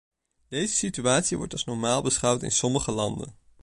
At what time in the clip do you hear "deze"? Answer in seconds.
0.47-0.75